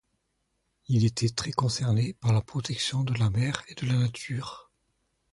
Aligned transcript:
Il 0.87 1.05
était 1.05 1.29
très 1.29 1.51
concerné 1.51 2.13
par 2.13 2.33
la 2.33 2.41
protection 2.41 3.03
de 3.03 3.13
la 3.19 3.29
mer 3.29 3.63
et 3.67 3.75
de 3.75 3.85
la 3.85 3.99
nature. 3.99 4.71